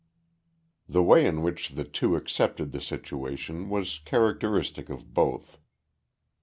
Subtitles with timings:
[0.89, 5.59] The way in which the two accepted the situation was characteristic of both.